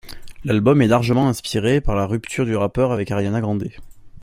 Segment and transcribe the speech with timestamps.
[0.45, 3.69] L'album est largement inspiré par la rupture du rappeur avec Ariana Grande.